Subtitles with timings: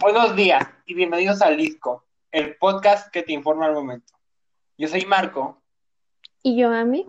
[0.00, 4.14] Buenos días y bienvenidos al Disco, el podcast que te informa al momento.
[4.76, 5.60] Yo soy Marco.
[6.40, 7.04] Y yo, Ami.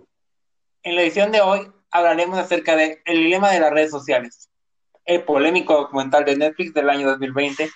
[0.81, 4.49] En la edición de hoy hablaremos acerca de El dilema de las redes sociales,
[5.05, 7.69] el polémico documental de Netflix del año 2020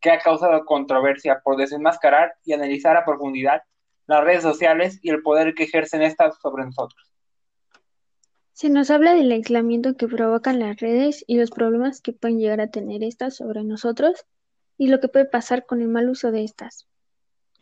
[0.00, 3.62] que ha causado controversia por desenmascarar y analizar a profundidad
[4.06, 7.10] las redes sociales y el poder que ejercen estas sobre nosotros.
[8.54, 12.62] Se nos habla del aislamiento que provocan las redes y los problemas que pueden llegar
[12.62, 14.24] a tener estas sobre nosotros
[14.76, 16.86] y lo que puede pasar con el mal uso de estas.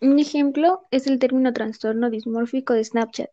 [0.00, 3.30] Un ejemplo es el término trastorno dismórfico de Snapchat,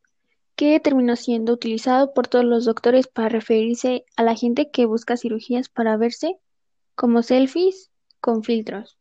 [0.56, 5.18] que terminó siendo utilizado por todos los doctores para referirse a la gente que busca
[5.18, 6.36] cirugías para verse
[6.96, 8.98] como selfies con filtros.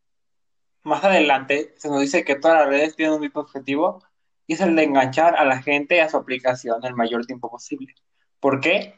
[0.84, 4.02] Más adelante se nos dice que todas las redes tienen un mismo objetivo
[4.46, 7.94] y es el de enganchar a la gente a su aplicación el mayor tiempo posible.
[8.40, 8.94] ¿Por qué?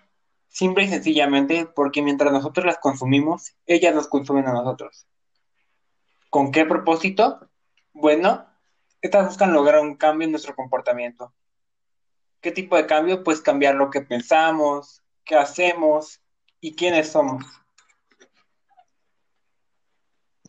[0.47, 5.06] Simple y sencillamente porque mientras nosotros las consumimos, ellas nos consumen a nosotros.
[6.31, 7.50] ¿Con qué propósito?
[7.92, 8.47] Bueno,
[9.03, 11.34] estas buscan lograr un cambio en nuestro comportamiento.
[12.41, 13.25] ¿Qué tipo de cambio?
[13.25, 16.20] Pues cambiar lo que pensamos, qué hacemos
[16.61, 17.45] y quiénes somos.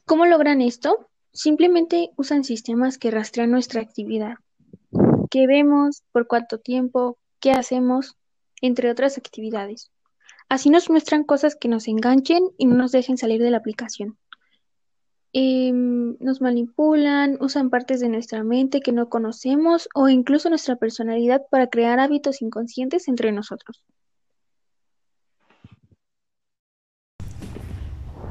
[0.06, 1.09] ¿Cómo logran esto?
[1.34, 4.36] Simplemente usan sistemas que rastrean nuestra actividad,
[5.30, 8.18] qué vemos, por cuánto tiempo, qué hacemos,
[8.62, 9.92] entre otras actividades.
[10.50, 14.18] Así nos muestran cosas que nos enganchen y no nos dejen salir de la aplicación.
[15.34, 21.44] Em, nos manipulan, usan partes de nuestra mente que no conocemos o incluso nuestra personalidad
[21.50, 23.82] para crear hábitos inconscientes entre nosotros.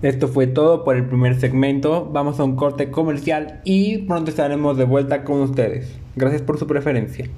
[0.03, 2.07] Esto fue todo por el primer segmento.
[2.11, 5.99] Vamos a un corte comercial y pronto estaremos de vuelta con ustedes.
[6.17, 7.29] Gracias por su preferencia.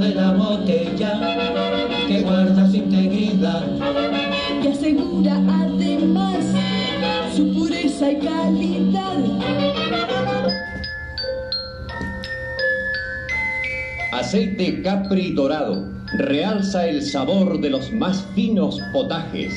[0.00, 1.20] De la botella
[2.08, 3.66] que guarda su integridad
[4.62, 6.42] y asegura además
[7.36, 9.18] su pureza y calidad.
[14.12, 15.84] Aceite Capri dorado
[16.14, 19.52] realza el sabor de los más finos potajes.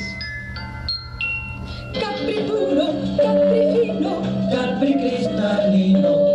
[1.98, 6.33] Capri puro, Capri fino, Capri cristalino.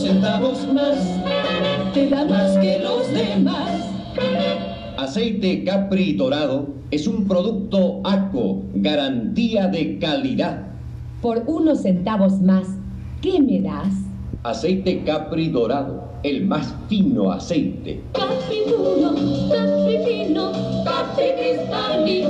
[0.00, 0.96] Centavos más,
[1.92, 3.84] te da más que los demás.
[4.96, 10.68] Aceite Capri dorado es un producto ACO, garantía de calidad.
[11.20, 12.66] Por unos centavos más,
[13.20, 13.92] ¿qué me das?
[14.42, 18.02] Aceite Capri dorado, el más fino aceite.
[18.14, 19.14] Capri puro,
[19.52, 20.52] Capri fino,
[20.82, 22.29] Capri cristalino.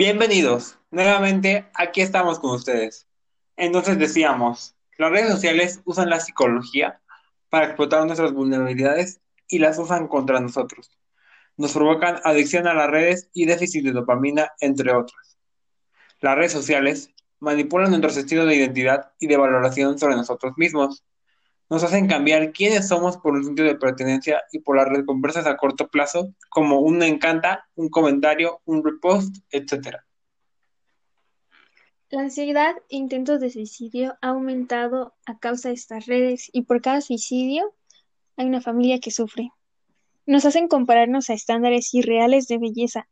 [0.00, 0.78] Bienvenidos.
[0.90, 3.06] Nuevamente aquí estamos con ustedes.
[3.54, 7.02] Entonces decíamos, las redes sociales usan la psicología
[7.50, 10.98] para explotar nuestras vulnerabilidades y las usan contra nosotros.
[11.58, 15.36] Nos provocan adicción a las redes y déficit de dopamina, entre otras.
[16.20, 21.04] Las redes sociales manipulan nuestro sentido de identidad y de valoración sobre nosotros mismos.
[21.70, 25.56] Nos hacen cambiar quiénes somos por un sentido de pertenencia y por las recompensas a
[25.56, 29.98] corto plazo, como un encanta, un comentario, un repost, etc.
[32.08, 36.82] La ansiedad e intentos de suicidio ha aumentado a causa de estas redes y por
[36.82, 37.72] cada suicidio
[38.36, 39.52] hay una familia que sufre.
[40.26, 43.08] Nos hacen compararnos a estándares irreales de belleza.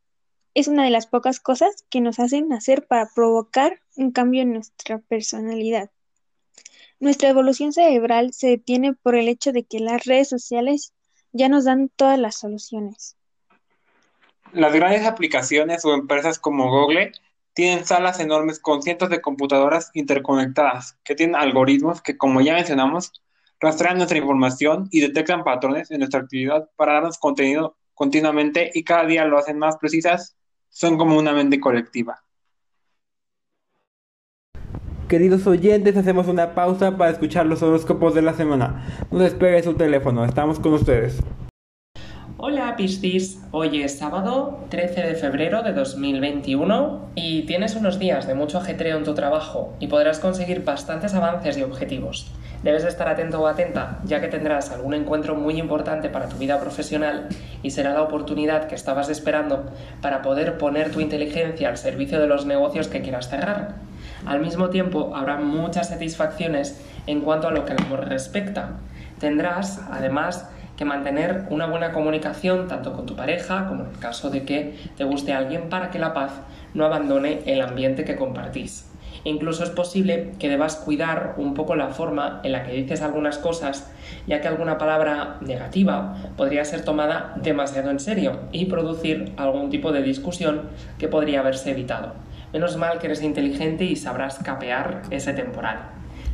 [0.55, 4.53] Es una de las pocas cosas que nos hacen hacer para provocar un cambio en
[4.55, 5.93] nuestra personalidad.
[7.01, 10.93] Nuestra evolución cerebral se detiene por el hecho de que las redes sociales
[11.33, 13.17] ya nos dan todas las soluciones.
[14.53, 17.13] Las grandes aplicaciones o empresas como Google
[17.53, 23.13] tienen salas enormes con cientos de computadoras interconectadas que tienen algoritmos que, como ya mencionamos,
[23.61, 29.05] rastrean nuestra información y detectan patrones en nuestra actividad para darnos contenido continuamente y cada
[29.07, 30.37] día lo hacen más precisas,
[30.69, 32.23] son como una mente colectiva.
[35.09, 38.85] Queridos oyentes, hacemos una pausa para escuchar los horóscopos de la semana.
[39.11, 41.23] No despegue su teléfono, estamos con ustedes.
[42.37, 48.35] Hola Piscis, hoy es sábado 13 de febrero de 2021 y tienes unos días de
[48.35, 52.31] mucho ajetreo en tu trabajo y podrás conseguir bastantes avances y objetivos.
[52.63, 56.61] Debes estar atento o atenta, ya que tendrás algún encuentro muy importante para tu vida
[56.61, 57.29] profesional
[57.63, 59.73] y será la oportunidad que estabas esperando
[60.03, 63.88] para poder poner tu inteligencia al servicio de los negocios que quieras cerrar.
[64.27, 68.73] Al mismo tiempo, habrá muchas satisfacciones en cuanto a lo que el amor respecta.
[69.19, 74.31] Tendrás, además, que mantener una buena comunicación tanto con tu pareja como en el caso
[74.31, 76.33] de que te guste alguien para que la paz
[76.73, 78.89] no abandone el ambiente que compartís.
[79.25, 83.39] Incluso es posible que debas cuidar un poco la forma en la que dices algunas
[83.39, 83.91] cosas,
[84.29, 89.91] ya que alguna palabra negativa podría ser tomada demasiado en serio y producir algún tipo
[89.91, 90.63] de discusión
[90.99, 92.28] que podría haberse evitado.
[92.53, 95.91] Menos mal que eres inteligente y sabrás capear ese temporal.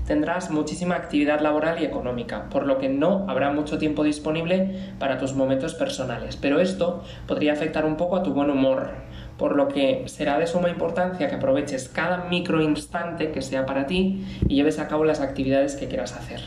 [0.06, 5.18] Tendrás muchísima actividad laboral y económica, por lo que no habrá mucho tiempo disponible para
[5.18, 8.90] tus momentos personales, pero esto podría afectar un poco a tu buen humor,
[9.38, 13.86] por lo que será de suma importancia que aproveches cada micro instante que sea para
[13.86, 16.42] ti y lleves a cabo las actividades que quieras hacer.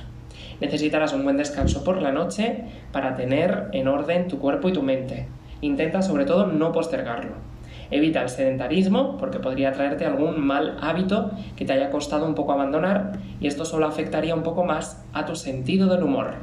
[0.62, 4.84] Necesitarás un buen descanso por la noche para tener en orden tu cuerpo y tu
[4.84, 5.28] mente.
[5.62, 7.47] Intenta sobre todo no postergarlo.
[7.90, 12.52] Evita el sedentarismo porque podría traerte algún mal hábito que te haya costado un poco
[12.52, 16.36] abandonar y esto solo afectaría un poco más a tu sentido del humor.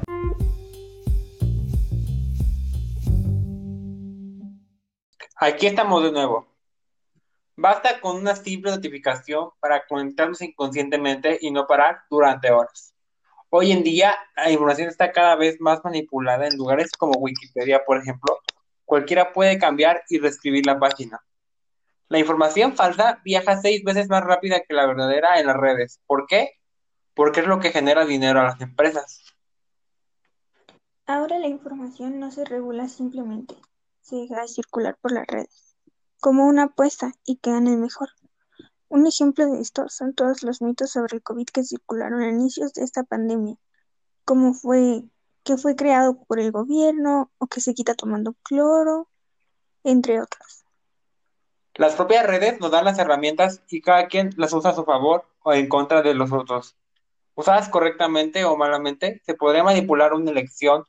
[5.36, 6.48] Aquí estamos de nuevo.
[7.56, 12.94] Basta con una simple notificación para conectarnos inconscientemente y no parar durante horas.
[13.50, 17.98] Hoy en día la información está cada vez más manipulada en lugares como Wikipedia, por
[17.98, 18.40] ejemplo.
[18.84, 21.20] Cualquiera puede cambiar y reescribir la página.
[22.14, 26.00] La información falsa viaja seis veces más rápida que la verdadera en las redes.
[26.06, 26.52] ¿Por qué?
[27.12, 29.20] Porque es lo que genera dinero a las empresas.
[31.06, 33.56] Ahora la información no se regula simplemente,
[34.00, 35.74] se deja de circular por las redes,
[36.20, 38.10] como una apuesta y que gane el mejor.
[38.88, 42.74] Un ejemplo de esto son todos los mitos sobre el COVID que circularon a inicios
[42.74, 43.56] de esta pandemia,
[44.24, 45.02] como fue
[45.42, 49.08] que fue creado por el gobierno o que se quita tomando cloro,
[49.82, 50.63] entre otros.
[51.76, 55.24] Las propias redes nos dan las herramientas y cada quien las usa a su favor
[55.42, 56.76] o en contra de los otros.
[57.34, 60.84] Usadas correctamente o malamente, se podría manipular una elección,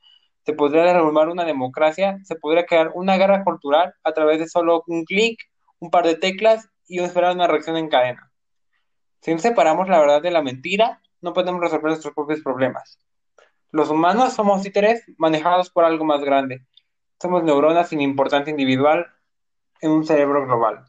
[0.45, 4.83] se podría derrumbar una democracia, se podría crear una guerra cultural a través de solo
[4.85, 5.39] un clic,
[5.79, 8.31] un par de teclas y esperar una reacción en cadena.
[9.21, 12.99] Si no separamos la verdad de la mentira, no podemos resolver nuestros propios problemas.
[13.71, 16.63] Los humanos somos títeres manejados por algo más grande.
[17.19, 19.07] Somos neuronas sin importancia individual
[19.81, 20.85] en un cerebro global.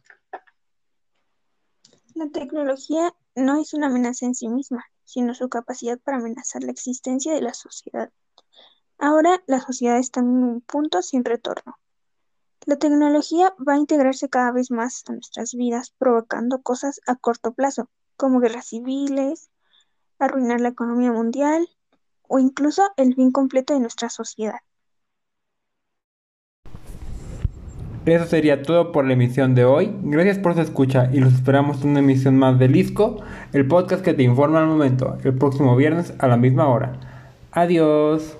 [2.14, 6.72] La tecnología no es una amenaza en sí misma, sino su capacidad para amenazar la
[6.72, 8.10] existencia de la sociedad.
[8.98, 11.78] Ahora la sociedad está en un punto sin retorno.
[12.64, 17.52] La tecnología va a integrarse cada vez más a nuestras vidas, provocando cosas a corto
[17.52, 19.50] plazo, como guerras civiles,
[20.18, 21.68] arruinar la economía mundial
[22.22, 24.60] o incluso el fin completo de nuestra sociedad.
[28.06, 29.92] Eso sería todo por la emisión de hoy.
[30.02, 33.18] Gracias por su escucha y los esperamos en una emisión más de Lisco,
[33.52, 36.92] el podcast que te informa al momento, el próximo viernes a la misma hora.
[37.50, 38.36] Adiós.